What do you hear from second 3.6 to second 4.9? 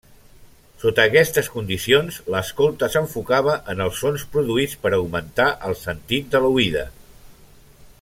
en els sons produïts